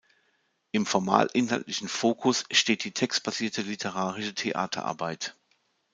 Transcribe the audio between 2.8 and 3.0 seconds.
die